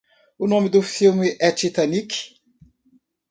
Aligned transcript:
O 0.39 0.47
nome 0.47 0.67
do 0.67 0.81
filme 0.81 1.37
é 1.39 1.51
Titanic. 1.51 2.33